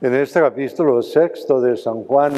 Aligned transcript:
En 0.00 0.14
este 0.14 0.38
capítulo 0.38 1.02
sexto 1.02 1.60
de 1.60 1.76
San 1.76 2.04
Juan, 2.04 2.34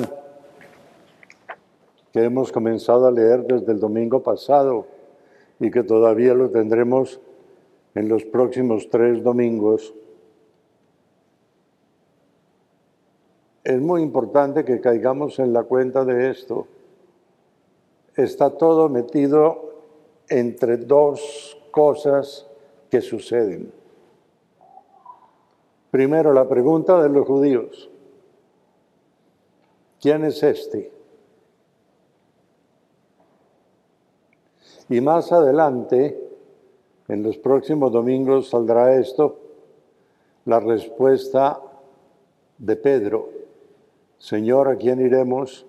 que 2.10 2.24
hemos 2.24 2.50
comenzado 2.50 3.06
a 3.06 3.10
leer 3.10 3.42
desde 3.44 3.72
el 3.72 3.78
domingo 3.78 4.22
pasado 4.22 4.86
y 5.58 5.70
que 5.70 5.82
todavía 5.82 6.32
lo 6.32 6.48
tendremos 6.48 7.20
en 7.94 8.08
los 8.08 8.24
próximos 8.24 8.88
tres 8.88 9.22
domingos, 9.22 9.92
es 13.62 13.78
muy 13.78 14.00
importante 14.00 14.64
que 14.64 14.80
caigamos 14.80 15.38
en 15.38 15.52
la 15.52 15.64
cuenta 15.64 16.06
de 16.06 16.30
esto. 16.30 16.66
Está 18.16 18.56
todo 18.56 18.88
metido 18.88 19.82
entre 20.30 20.78
dos 20.78 21.58
cosas 21.70 22.46
que 22.88 23.02
suceden. 23.02 23.79
Primero, 25.90 26.32
la 26.32 26.48
pregunta 26.48 27.02
de 27.02 27.08
los 27.08 27.26
judíos. 27.26 27.90
¿Quién 30.00 30.24
es 30.24 30.42
este? 30.42 30.92
Y 34.88 35.00
más 35.00 35.30
adelante, 35.32 36.18
en 37.08 37.22
los 37.22 37.38
próximos 37.38 37.92
domingos 37.92 38.50
saldrá 38.50 38.96
esto, 38.96 39.38
la 40.44 40.60
respuesta 40.60 41.60
de 42.58 42.76
Pedro. 42.76 43.28
Señor, 44.18 44.68
¿a 44.68 44.76
quién 44.76 45.00
iremos? 45.00 45.66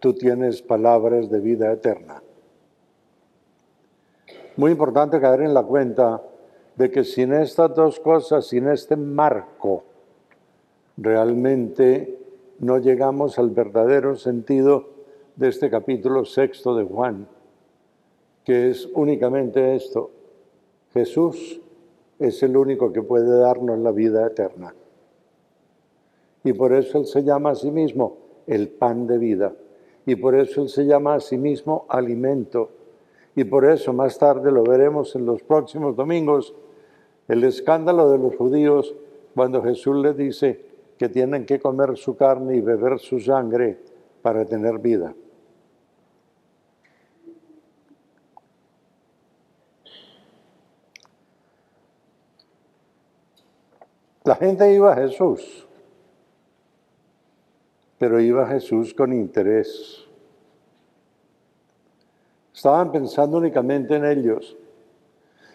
Tú 0.00 0.14
tienes 0.14 0.62
palabras 0.62 1.30
de 1.30 1.40
vida 1.40 1.72
eterna. 1.72 2.22
Muy 4.56 4.72
importante 4.72 5.20
caer 5.20 5.42
en 5.42 5.54
la 5.54 5.62
cuenta 5.62 6.22
de 6.76 6.90
que 6.90 7.04
sin 7.04 7.32
estas 7.32 7.74
dos 7.74 8.00
cosas, 8.00 8.46
sin 8.46 8.68
este 8.68 8.96
marco, 8.96 9.84
realmente 10.96 12.18
no 12.58 12.78
llegamos 12.78 13.38
al 13.38 13.50
verdadero 13.50 14.16
sentido 14.16 14.88
de 15.36 15.48
este 15.48 15.70
capítulo 15.70 16.24
sexto 16.24 16.76
de 16.76 16.84
Juan, 16.84 17.26
que 18.44 18.70
es 18.70 18.88
únicamente 18.94 19.74
esto. 19.74 20.10
Jesús 20.92 21.60
es 22.18 22.42
el 22.42 22.56
único 22.56 22.92
que 22.92 23.02
puede 23.02 23.38
darnos 23.38 23.78
la 23.78 23.90
vida 23.90 24.26
eterna. 24.26 24.74
Y 26.44 26.52
por 26.52 26.72
eso 26.72 26.98
Él 26.98 27.06
se 27.06 27.22
llama 27.22 27.50
a 27.50 27.54
sí 27.54 27.70
mismo 27.70 28.16
el 28.46 28.68
pan 28.68 29.06
de 29.06 29.18
vida. 29.18 29.52
Y 30.06 30.16
por 30.16 30.34
eso 30.34 30.62
Él 30.62 30.68
se 30.68 30.84
llama 30.84 31.14
a 31.14 31.20
sí 31.20 31.38
mismo 31.38 31.86
alimento. 31.88 32.70
Y 33.34 33.44
por 33.44 33.64
eso 33.64 33.92
más 33.92 34.18
tarde 34.18 34.52
lo 34.52 34.62
veremos 34.62 35.16
en 35.16 35.24
los 35.24 35.42
próximos 35.42 35.96
domingos, 35.96 36.54
el 37.28 37.44
escándalo 37.44 38.10
de 38.10 38.18
los 38.18 38.36
judíos 38.36 38.94
cuando 39.34 39.62
Jesús 39.62 39.96
les 39.96 40.16
dice 40.16 40.66
que 40.98 41.08
tienen 41.08 41.46
que 41.46 41.58
comer 41.58 41.96
su 41.96 42.16
carne 42.16 42.56
y 42.56 42.60
beber 42.60 42.98
su 42.98 43.18
sangre 43.18 43.78
para 44.20 44.44
tener 44.44 44.78
vida. 44.78 45.14
La 54.24 54.36
gente 54.36 54.72
iba 54.72 54.92
a 54.92 54.96
Jesús, 54.96 55.66
pero 57.98 58.20
iba 58.20 58.44
a 58.44 58.46
Jesús 58.46 58.94
con 58.94 59.12
interés. 59.12 60.06
Estaban 62.62 62.92
pensando 62.92 63.38
únicamente 63.38 63.96
en 63.96 64.04
ellos. 64.04 64.56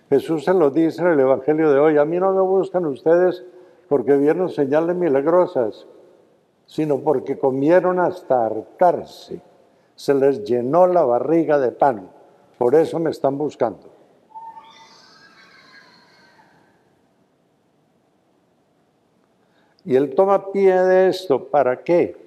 Jesús 0.09 0.43
se 0.43 0.53
lo 0.53 0.71
dice 0.71 1.01
en 1.01 1.07
el 1.07 1.21
Evangelio 1.21 1.71
de 1.71 1.79
hoy, 1.79 1.97
a 1.97 2.03
mí 2.03 2.19
no 2.19 2.33
me 2.33 2.41
buscan 2.41 2.85
ustedes 2.85 3.45
porque 3.87 4.17
vieron 4.17 4.49
señales 4.49 4.93
milagrosas, 4.93 5.87
sino 6.65 6.99
porque 6.99 7.39
comieron 7.39 8.01
hasta 8.01 8.45
hartarse, 8.45 9.39
se 9.95 10.13
les 10.15 10.43
llenó 10.43 10.85
la 10.85 11.05
barriga 11.05 11.59
de 11.59 11.71
pan, 11.71 12.09
por 12.57 12.75
eso 12.75 12.99
me 12.99 13.11
están 13.11 13.37
buscando. 13.37 13.87
Y 19.85 19.95
él 19.95 20.13
toma 20.13 20.51
pie 20.51 20.73
de 20.73 21.07
esto, 21.07 21.45
¿para 21.45 21.85
qué? 21.85 22.17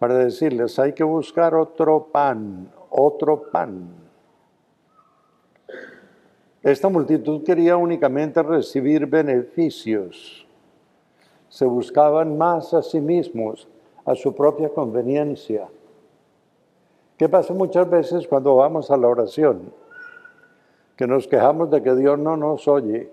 Para 0.00 0.14
decirles, 0.14 0.76
hay 0.80 0.92
que 0.92 1.04
buscar 1.04 1.54
otro 1.54 2.08
pan, 2.10 2.68
otro 2.90 3.52
pan. 3.52 4.07
Esta 6.70 6.90
multitud 6.90 7.44
quería 7.44 7.78
únicamente 7.78 8.42
recibir 8.42 9.06
beneficios. 9.06 10.46
Se 11.48 11.64
buscaban 11.64 12.36
más 12.36 12.74
a 12.74 12.82
sí 12.82 13.00
mismos, 13.00 13.66
a 14.04 14.14
su 14.14 14.34
propia 14.34 14.68
conveniencia. 14.68 15.66
¿Qué 17.16 17.26
pasa 17.26 17.54
muchas 17.54 17.88
veces 17.88 18.28
cuando 18.28 18.54
vamos 18.56 18.90
a 18.90 18.98
la 18.98 19.08
oración? 19.08 19.72
Que 20.94 21.06
nos 21.06 21.26
quejamos 21.26 21.70
de 21.70 21.82
que 21.82 21.94
Dios 21.94 22.18
no 22.18 22.36
nos 22.36 22.68
oye. 22.68 23.10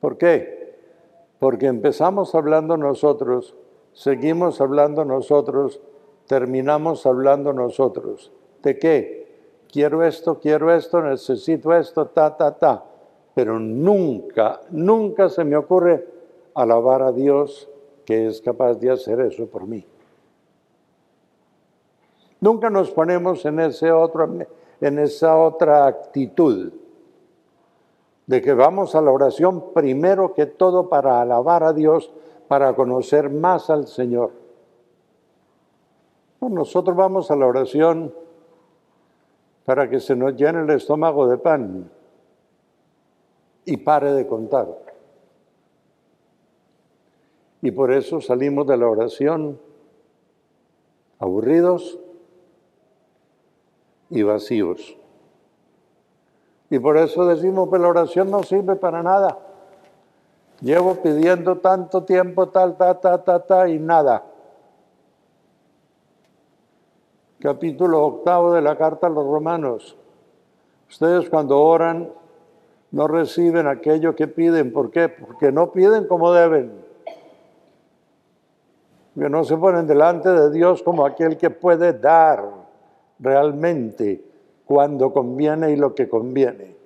¿Por 0.00 0.16
qué? 0.16 0.78
Porque 1.38 1.66
empezamos 1.66 2.34
hablando 2.34 2.78
nosotros, 2.78 3.54
seguimos 3.92 4.62
hablando 4.62 5.04
nosotros, 5.04 5.78
terminamos 6.26 7.04
hablando 7.04 7.52
nosotros. 7.52 8.32
¿De 8.62 8.78
qué? 8.78 9.19
Quiero 9.70 10.04
esto, 10.04 10.38
quiero 10.38 10.72
esto, 10.72 11.02
necesito 11.02 11.72
esto, 11.72 12.06
ta, 12.06 12.36
ta, 12.36 12.56
ta. 12.56 12.84
Pero 13.34 13.58
nunca, 13.58 14.60
nunca 14.70 15.28
se 15.28 15.44
me 15.44 15.56
ocurre 15.56 16.06
alabar 16.54 17.02
a 17.02 17.12
Dios 17.12 17.68
que 18.04 18.26
es 18.26 18.40
capaz 18.40 18.74
de 18.74 18.90
hacer 18.90 19.20
eso 19.20 19.46
por 19.46 19.66
mí. 19.66 19.86
Nunca 22.40 22.70
nos 22.70 22.90
ponemos 22.90 23.44
en, 23.44 23.60
ese 23.60 23.92
otro, 23.92 24.28
en 24.80 24.98
esa 24.98 25.36
otra 25.36 25.86
actitud 25.86 26.72
de 28.26 28.40
que 28.40 28.54
vamos 28.54 28.94
a 28.94 29.00
la 29.00 29.10
oración 29.10 29.72
primero 29.74 30.34
que 30.34 30.46
todo 30.46 30.88
para 30.88 31.20
alabar 31.20 31.64
a 31.64 31.72
Dios, 31.72 32.10
para 32.48 32.74
conocer 32.74 33.28
más 33.28 33.70
al 33.70 33.86
Señor. 33.86 34.30
nosotros 36.40 36.96
vamos 36.96 37.30
a 37.30 37.36
la 37.36 37.46
oración 37.46 38.14
para 39.70 39.88
que 39.88 40.00
se 40.00 40.16
nos 40.16 40.34
llene 40.34 40.62
el 40.62 40.70
estómago 40.70 41.28
de 41.28 41.38
pan 41.38 41.88
y 43.64 43.76
pare 43.76 44.12
de 44.14 44.26
contar. 44.26 44.66
Y 47.62 47.70
por 47.70 47.92
eso 47.92 48.20
salimos 48.20 48.66
de 48.66 48.76
la 48.76 48.88
oración 48.88 49.60
aburridos 51.20 52.00
y 54.08 54.24
vacíos. 54.24 54.96
Y 56.68 56.80
por 56.80 56.96
eso 56.96 57.24
decimos 57.26 57.70
que 57.70 57.78
la 57.78 57.90
oración 57.90 58.28
no 58.28 58.42
sirve 58.42 58.74
para 58.74 59.04
nada. 59.04 59.38
Llevo 60.62 60.96
pidiendo 60.96 61.58
tanto 61.58 62.02
tiempo 62.02 62.48
tal, 62.48 62.76
ta, 62.76 63.00
ta, 63.00 63.22
ta, 63.22 63.46
ta 63.46 63.68
y 63.68 63.78
nada 63.78 64.24
capítulo 67.40 68.04
octavo 68.04 68.52
de 68.52 68.60
la 68.60 68.76
carta 68.76 69.06
a 69.06 69.10
los 69.10 69.24
romanos. 69.24 69.96
Ustedes 70.88 71.30
cuando 71.30 71.60
oran 71.60 72.10
no 72.92 73.08
reciben 73.08 73.66
aquello 73.66 74.14
que 74.14 74.28
piden. 74.28 74.72
¿Por 74.72 74.90
qué? 74.90 75.08
Porque 75.08 75.52
no 75.52 75.72
piden 75.72 76.06
como 76.06 76.32
deben. 76.32 76.72
No 79.14 79.44
se 79.44 79.56
ponen 79.56 79.86
delante 79.86 80.28
de 80.28 80.50
Dios 80.50 80.82
como 80.82 81.04
aquel 81.04 81.36
que 81.36 81.50
puede 81.50 81.92
dar 81.92 82.44
realmente 83.18 84.24
cuando 84.64 85.12
conviene 85.12 85.72
y 85.72 85.76
lo 85.76 85.94
que 85.94 86.08
conviene. 86.08 86.76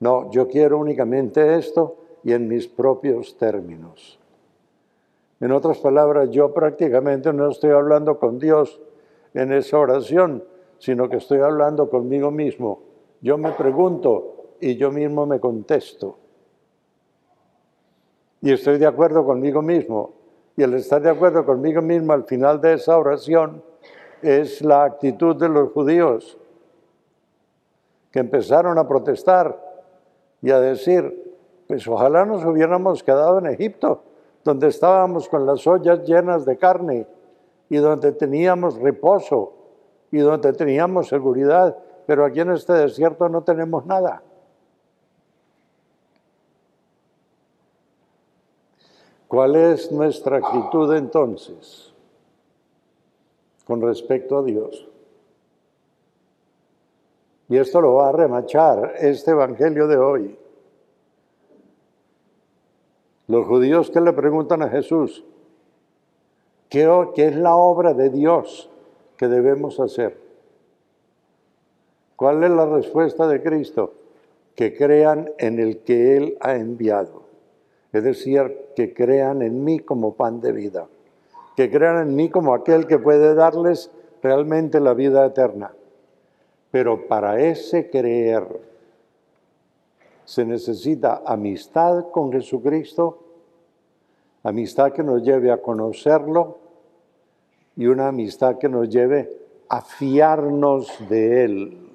No, 0.00 0.30
yo 0.30 0.48
quiero 0.48 0.78
únicamente 0.78 1.56
esto 1.56 1.96
y 2.22 2.32
en 2.32 2.48
mis 2.48 2.66
propios 2.66 3.36
términos. 3.36 4.18
En 5.40 5.52
otras 5.52 5.78
palabras, 5.78 6.30
yo 6.30 6.52
prácticamente 6.52 7.32
no 7.32 7.50
estoy 7.50 7.70
hablando 7.70 8.18
con 8.18 8.38
Dios 8.38 8.80
en 9.34 9.52
esa 9.52 9.78
oración, 9.78 10.44
sino 10.78 11.08
que 11.08 11.16
estoy 11.16 11.40
hablando 11.40 11.88
conmigo 11.88 12.30
mismo. 12.30 12.82
Yo 13.20 13.38
me 13.38 13.52
pregunto 13.52 14.56
y 14.60 14.76
yo 14.76 14.90
mismo 14.90 15.26
me 15.26 15.40
contesto. 15.40 16.18
Y 18.42 18.52
estoy 18.52 18.78
de 18.78 18.86
acuerdo 18.86 19.24
conmigo 19.24 19.62
mismo. 19.62 20.14
Y 20.56 20.62
el 20.62 20.74
estar 20.74 21.00
de 21.00 21.10
acuerdo 21.10 21.44
conmigo 21.44 21.82
mismo 21.82 22.12
al 22.12 22.24
final 22.24 22.60
de 22.60 22.74
esa 22.74 22.98
oración 22.98 23.62
es 24.22 24.62
la 24.62 24.84
actitud 24.84 25.36
de 25.36 25.48
los 25.48 25.70
judíos 25.72 26.38
que 28.10 28.18
empezaron 28.18 28.76
a 28.78 28.88
protestar 28.88 29.58
y 30.42 30.50
a 30.50 30.60
decir, 30.60 31.34
pues 31.68 31.86
ojalá 31.86 32.24
nos 32.24 32.44
hubiéramos 32.44 33.02
quedado 33.02 33.38
en 33.38 33.46
Egipto, 33.46 34.02
donde 34.42 34.68
estábamos 34.68 35.28
con 35.28 35.46
las 35.46 35.66
ollas 35.66 36.02
llenas 36.04 36.44
de 36.44 36.56
carne 36.56 37.06
y 37.70 37.76
donde 37.76 38.12
teníamos 38.12 38.74
reposo 38.74 39.54
y 40.10 40.18
donde 40.18 40.52
teníamos 40.52 41.08
seguridad, 41.08 41.78
pero 42.04 42.24
aquí 42.24 42.40
en 42.40 42.50
este 42.50 42.72
desierto 42.74 43.28
no 43.28 43.42
tenemos 43.42 43.86
nada. 43.86 44.22
¿Cuál 49.28 49.54
es 49.54 49.92
nuestra 49.92 50.38
actitud 50.38 50.92
entonces 50.92 51.94
con 53.64 53.80
respecto 53.80 54.38
a 54.38 54.42
Dios? 54.42 54.88
Y 57.48 57.56
esto 57.56 57.80
lo 57.80 57.94
va 57.94 58.08
a 58.08 58.12
remachar 58.12 58.94
este 58.98 59.30
Evangelio 59.30 59.86
de 59.86 59.96
hoy. 59.96 60.38
Los 63.28 63.46
judíos 63.46 63.90
que 63.90 64.00
le 64.00 64.12
preguntan 64.12 64.62
a 64.62 64.68
Jesús, 64.68 65.24
¿qué, 66.70 67.12
es 67.16 67.36
la 67.36 67.56
obra 67.56 67.92
de 67.92 68.08
Dios 68.08 68.70
que 69.16 69.28
debemos 69.28 69.78
hacer? 69.80 70.16
¿Cuál 72.16 72.44
es 72.44 72.50
la 72.50 72.66
respuesta 72.66 73.26
de 73.26 73.42
Cristo? 73.42 73.92
Que 74.54 74.74
crean 74.74 75.30
en 75.38 75.58
el 75.58 75.78
que 75.78 76.16
Él 76.16 76.38
ha 76.40 76.54
enviado. 76.54 77.22
Es 77.92 78.04
decir, 78.04 78.68
que 78.76 78.94
crean 78.94 79.42
en 79.42 79.64
mí 79.64 79.80
como 79.80 80.14
pan 80.14 80.40
de 80.40 80.52
vida. 80.52 80.86
Que 81.56 81.70
crean 81.70 82.08
en 82.08 82.14
mí 82.14 82.30
como 82.30 82.54
aquel 82.54 82.86
que 82.86 82.98
puede 82.98 83.34
darles 83.34 83.90
realmente 84.22 84.80
la 84.80 84.94
vida 84.94 85.26
eterna. 85.26 85.72
Pero 86.70 87.08
para 87.08 87.40
ese 87.40 87.90
creer 87.90 88.46
se 90.24 90.44
necesita 90.44 91.22
amistad 91.26 92.10
con 92.10 92.30
Jesucristo, 92.30 93.18
amistad 94.44 94.92
que 94.92 95.02
nos 95.02 95.22
lleve 95.24 95.50
a 95.50 95.60
conocerlo 95.60 96.59
y 97.80 97.86
una 97.86 98.08
amistad 98.08 98.58
que 98.58 98.68
nos 98.68 98.90
lleve 98.90 99.30
a 99.70 99.80
fiarnos 99.80 100.98
de 101.08 101.44
Él. 101.44 101.90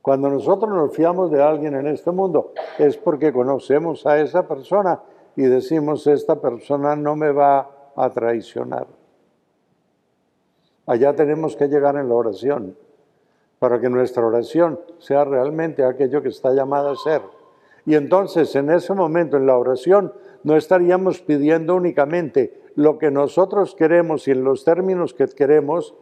Cuando 0.00 0.30
nosotros 0.30 0.70
nos 0.70 0.94
fiamos 0.94 1.32
de 1.32 1.42
alguien 1.42 1.74
en 1.74 1.88
este 1.88 2.12
mundo 2.12 2.52
es 2.78 2.96
porque 2.96 3.32
conocemos 3.32 4.06
a 4.06 4.20
esa 4.20 4.46
persona 4.46 5.00
y 5.34 5.42
decimos, 5.42 6.06
esta 6.06 6.40
persona 6.40 6.94
no 6.94 7.16
me 7.16 7.32
va 7.32 7.68
a 7.96 8.10
traicionar. 8.10 8.86
Allá 10.86 11.16
tenemos 11.16 11.56
que 11.56 11.66
llegar 11.66 11.96
en 11.96 12.08
la 12.08 12.14
oración 12.14 12.76
para 13.58 13.80
que 13.80 13.90
nuestra 13.90 14.24
oración 14.24 14.78
sea 15.00 15.24
realmente 15.24 15.84
aquello 15.84 16.22
que 16.22 16.28
está 16.28 16.52
llamada 16.52 16.92
a 16.92 16.96
ser. 16.96 17.22
Y 17.86 17.94
entonces 17.94 18.54
en 18.56 18.70
ese 18.70 18.94
momento 18.94 19.36
en 19.36 19.46
la 19.46 19.58
oración 19.58 20.12
no 20.42 20.56
estaríamos 20.56 21.20
pidiendo 21.20 21.74
únicamente 21.74 22.62
lo 22.76 22.98
que 22.98 23.10
nosotros 23.10 23.74
queremos 23.74 24.26
y 24.26 24.32
en 24.32 24.44
los 24.44 24.64
términos 24.64 25.14
que 25.14 25.26
queremos, 25.28 25.94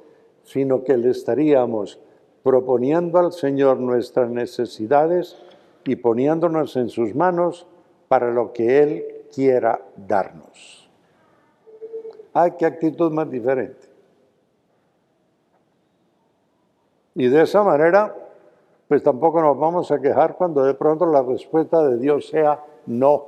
sino 0.45 0.85
que 0.85 0.97
le 0.97 1.11
estaríamos 1.11 1.99
proponiendo 2.43 3.19
al 3.19 3.33
Señor 3.33 3.79
nuestras 3.79 4.31
necesidades 4.31 5.37
y 5.85 5.97
poniéndonos 5.97 6.77
en 6.77 6.89
sus 6.89 7.15
manos 7.15 7.67
para 8.09 8.31
lo 8.31 8.53
que 8.53 8.83
Él 8.83 9.05
quiera 9.33 9.81
darnos. 9.97 10.91
¡Ay, 12.33 12.53
qué 12.59 12.67
actitud 12.67 13.13
más 13.13 13.31
diferente! 13.31 13.89
Y 17.15 17.29
de 17.29 17.43
esa 17.43 17.63
manera, 17.63 18.15
pues 18.93 19.03
tampoco 19.03 19.41
nos 19.41 19.59
vamos 19.59 19.91
a 19.91 19.99
quejar 19.99 20.37
cuando 20.37 20.63
de 20.65 20.75
pronto 20.75 21.07
la 21.07 21.23
respuesta 21.23 21.83
de 21.89 21.97
Dios 21.97 22.29
sea 22.29 22.63
no. 22.85 23.27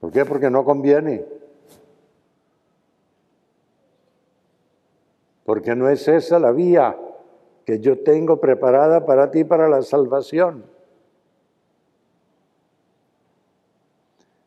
¿Por 0.00 0.10
qué? 0.10 0.24
Porque 0.24 0.50
no 0.50 0.64
conviene. 0.64 1.24
Porque 5.44 5.76
no 5.76 5.88
es 5.88 6.08
esa 6.08 6.40
la 6.40 6.50
vía 6.50 6.98
que 7.64 7.78
yo 7.78 8.02
tengo 8.02 8.40
preparada 8.40 9.06
para 9.06 9.30
ti 9.30 9.44
para 9.44 9.68
la 9.68 9.82
salvación. 9.82 10.64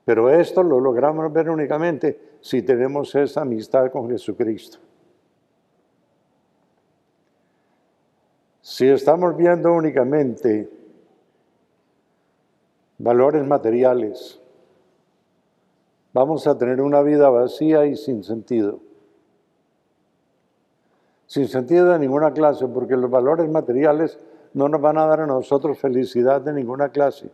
Pero 0.04 0.30
esto 0.32 0.64
lo 0.64 0.82
logramos 0.82 1.32
ver 1.32 1.50
únicamente 1.50 2.40
si 2.42 2.62
tenemos 2.62 3.16
esa 3.16 3.44
amistad 3.44 3.90
con 3.90 4.10
Jesucristo. 4.10 4.80
Si 8.70 8.86
estamos 8.86 9.38
viendo 9.38 9.72
únicamente 9.72 10.70
valores 12.98 13.48
materiales, 13.48 14.42
vamos 16.12 16.46
a 16.48 16.58
tener 16.58 16.82
una 16.82 17.02
vida 17.02 17.30
vacía 17.30 17.86
y 17.86 17.96
sin 17.96 18.26
sentido. 18.26 18.82
Sin 21.28 21.48
sentido 21.48 21.94
de 21.94 22.00
ninguna 22.00 22.34
clase, 22.34 22.68
porque 22.68 22.98
los 22.98 23.10
valores 23.10 23.50
materiales 23.50 24.20
no 24.54 24.68
nos 24.68 24.82
van 24.82 24.98
a 24.98 25.06
dar 25.06 25.22
a 25.22 25.28
nosotros 25.28 25.80
felicidad 25.80 26.42
de 26.42 26.52
ninguna 26.52 26.90
clase. 26.90 27.30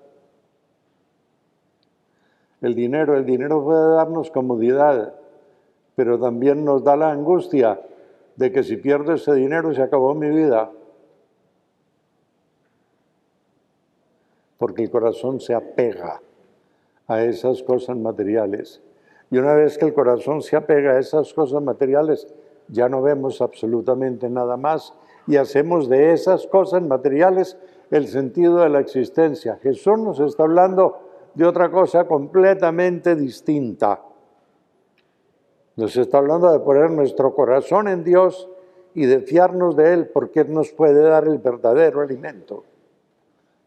El 2.62 2.76
dinero, 2.76 3.18
el 3.18 3.26
dinero 3.26 3.64
puede 3.64 3.96
darnos 3.96 4.30
comodidad, 4.30 5.16
pero 5.96 6.20
también 6.20 6.64
nos 6.64 6.84
da 6.84 6.96
la 6.96 7.10
angustia 7.10 7.82
de 8.36 8.52
que 8.52 8.62
si 8.62 8.78
pierdo 8.78 9.14
ese 9.14 9.34
dinero 9.34 9.74
se 9.74 9.82
acabó 9.82 10.14
mi 10.14 10.30
vida. 10.30 10.70
Porque 14.64 14.84
el 14.84 14.90
corazón 14.90 15.42
se 15.42 15.54
apega 15.54 16.22
a 17.10 17.22
esas 17.22 17.62
cosas 17.64 17.98
materiales. 17.98 18.82
Y 19.30 19.38
una 19.38 19.56
vez 19.56 19.78
que 19.78 19.84
el 19.84 19.94
corazón 19.94 20.42
se 20.42 20.56
apega 20.56 20.92
a 20.92 21.00
esas 21.00 21.34
cosas 21.34 21.62
materiales, 21.62 22.34
ya 22.70 22.88
no 22.88 23.02
vemos 23.02 23.42
absolutamente 23.42 24.30
nada 24.30 24.56
más 24.56 24.94
y 25.28 25.36
hacemos 25.36 25.90
de 25.90 26.14
esas 26.14 26.48
cosas 26.48 26.82
materiales 26.82 27.58
el 27.92 28.08
sentido 28.08 28.60
de 28.60 28.70
la 28.70 28.80
existencia. 28.80 29.60
Jesús 29.62 30.00
nos 30.00 30.22
está 30.22 30.44
hablando 30.44 30.98
de 31.34 31.46
otra 31.46 31.70
cosa 31.70 32.08
completamente 32.08 33.18
distinta. 33.18 34.00
Nos 35.76 35.98
está 35.98 36.20
hablando 36.20 36.50
de 36.54 36.62
poner 36.62 36.90
nuestro 36.90 37.36
corazón 37.36 37.90
en 37.90 38.06
Dios 38.06 38.48
y 38.94 39.08
de 39.08 39.20
fiarnos 39.20 39.76
de 39.76 39.92
Él 39.92 40.08
porque 40.08 40.40
Él 40.40 40.54
nos 40.54 40.72
puede 40.72 41.02
dar 41.02 41.28
el 41.28 41.40
verdadero 41.40 42.00
alimento. 42.00 42.64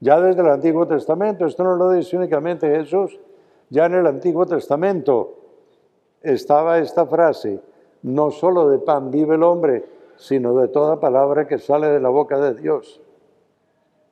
Ya 0.00 0.20
desde 0.20 0.42
el 0.42 0.48
Antiguo 0.48 0.86
Testamento, 0.86 1.46
esto 1.46 1.64
no 1.64 1.76
lo 1.76 1.90
dice 1.90 2.16
únicamente 2.16 2.68
Jesús, 2.68 3.18
ya 3.70 3.86
en 3.86 3.94
el 3.94 4.06
Antiguo 4.06 4.46
Testamento 4.46 5.34
estaba 6.22 6.78
esta 6.78 7.06
frase, 7.06 7.60
no 8.02 8.30
solo 8.30 8.68
de 8.68 8.78
pan 8.78 9.10
vive 9.10 9.36
el 9.36 9.42
hombre, 9.42 9.84
sino 10.16 10.54
de 10.54 10.68
toda 10.68 11.00
palabra 11.00 11.46
que 11.46 11.58
sale 11.58 11.88
de 11.88 12.00
la 12.00 12.08
boca 12.08 12.38
de 12.38 12.54
Dios, 12.54 13.00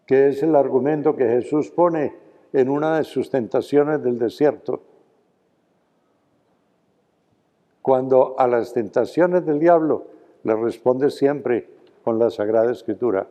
que 0.07 0.29
es 0.29 0.43
el 0.43 0.57
argumento 0.57 1.17
que 1.17 1.27
Jesús 1.27 1.71
pone 1.71 2.15
en 2.53 2.69
una 2.69 2.97
de 2.97 3.05
sus 3.05 3.31
tentaciones 3.31 4.03
del 4.03 4.19
desierto. 4.19 4.81
Cuando 7.83 8.35
a 8.39 8.47
las 8.47 8.73
tentaciones 8.73 9.45
del 9.45 9.59
diablo 9.59 10.05
le 10.45 10.55
responde 10.55 11.11
siempre 11.11 11.69
con 12.03 12.19
la 12.19 12.31
Sagrada 12.31 12.71
Escritura. 12.71 13.27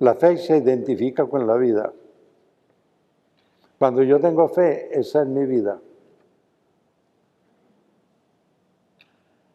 La 0.00 0.14
fe 0.14 0.36
se 0.36 0.56
identifica 0.56 1.26
con 1.26 1.46
la 1.46 1.56
vida. 1.56 1.92
Cuando 3.78 4.02
yo 4.02 4.20
tengo 4.20 4.48
fe, 4.48 4.88
esa 4.98 5.22
es 5.22 5.28
mi 5.28 5.44
vida. 5.46 5.80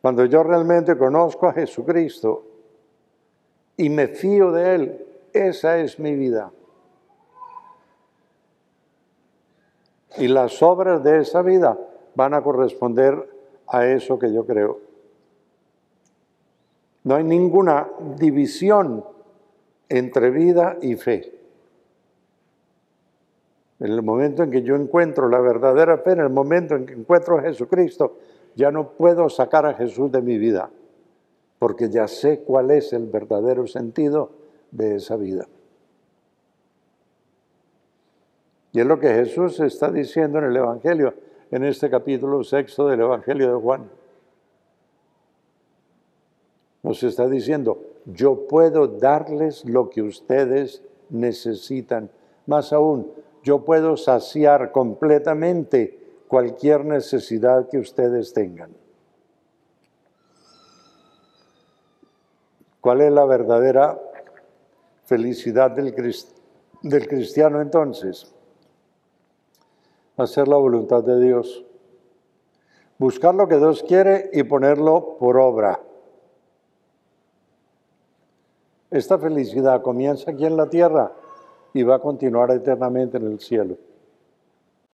Cuando 0.01 0.25
yo 0.25 0.43
realmente 0.43 0.97
conozco 0.97 1.47
a 1.47 1.53
Jesucristo 1.53 2.45
y 3.77 3.89
me 3.89 4.07
fío 4.07 4.51
de 4.51 4.75
Él, 4.75 5.05
esa 5.31 5.79
es 5.79 5.97
mi 5.97 6.13
vida. 6.15 6.51
Y 10.17 10.27
las 10.27 10.61
obras 10.61 11.03
de 11.03 11.21
esa 11.21 11.41
vida 11.41 11.77
van 12.15 12.33
a 12.33 12.43
corresponder 12.43 13.29
a 13.67 13.87
eso 13.87 14.19
que 14.19 14.31
yo 14.33 14.45
creo. 14.45 14.79
No 17.03 17.15
hay 17.15 17.23
ninguna 17.23 17.89
división 18.17 19.03
entre 19.93 20.31
vida 20.31 20.77
y 20.81 20.95
fe. 20.95 21.31
En 23.79 23.91
el 23.91 24.01
momento 24.01 24.41
en 24.41 24.49
que 24.49 24.63
yo 24.63 24.75
encuentro 24.75 25.29
la 25.29 25.39
verdadera 25.39 25.99
fe, 25.99 26.13
en 26.13 26.21
el 26.21 26.29
momento 26.29 26.75
en 26.75 26.87
que 26.87 26.93
encuentro 26.93 27.37
a 27.37 27.43
Jesucristo, 27.43 28.17
ya 28.55 28.71
no 28.71 28.89
puedo 28.93 29.29
sacar 29.29 29.67
a 29.67 29.75
Jesús 29.75 30.11
de 30.11 30.23
mi 30.23 30.39
vida, 30.39 30.71
porque 31.59 31.89
ya 31.89 32.07
sé 32.07 32.39
cuál 32.39 32.71
es 32.71 32.91
el 32.93 33.05
verdadero 33.05 33.67
sentido 33.67 34.31
de 34.71 34.95
esa 34.95 35.15
vida. 35.15 35.47
Y 38.71 38.79
es 38.79 38.87
lo 38.87 38.99
que 38.99 39.13
Jesús 39.13 39.59
está 39.59 39.91
diciendo 39.91 40.39
en 40.39 40.45
el 40.45 40.55
Evangelio, 40.55 41.13
en 41.51 41.65
este 41.65 41.91
capítulo 41.91 42.43
sexto 42.43 42.87
del 42.87 43.01
Evangelio 43.01 43.47
de 43.53 43.61
Juan. 43.61 43.89
Nos 46.93 47.01
está 47.01 47.27
diciendo, 47.27 47.81
yo 48.05 48.45
puedo 48.47 48.85
darles 48.85 49.65
lo 49.65 49.89
que 49.89 50.03
ustedes 50.03 50.83
necesitan. 51.09 52.11
Más 52.45 52.71
aún, 52.71 53.11
yo 53.41 53.65
puedo 53.65 53.97
saciar 53.97 54.71
completamente 54.71 55.97
cualquier 56.27 56.85
necesidad 56.85 57.67
que 57.67 57.79
ustedes 57.79 58.31
tengan. 58.31 58.75
¿Cuál 62.79 63.01
es 63.01 63.11
la 63.11 63.25
verdadera 63.25 63.99
felicidad 65.05 65.71
del, 65.71 65.95
del 66.83 67.07
cristiano 67.07 67.59
entonces? 67.59 68.31
Hacer 70.15 70.47
la 70.47 70.57
voluntad 70.57 71.03
de 71.03 71.19
Dios. 71.19 71.65
Buscar 72.99 73.33
lo 73.33 73.47
que 73.47 73.57
Dios 73.57 73.81
quiere 73.81 74.29
y 74.31 74.43
ponerlo 74.43 75.17
por 75.17 75.39
obra. 75.39 75.79
Esta 78.93 79.17
felicidad 79.17 79.81
comienza 79.81 80.29
aquí 80.29 80.45
en 80.45 80.55
la 80.55 80.69
tierra 80.69 81.11
y 81.73 81.81
va 81.81 81.95
a 81.95 81.99
continuar 81.99 82.51
eternamente 82.51 83.17
en 83.17 83.25
el 83.25 83.39
cielo. 83.39 83.75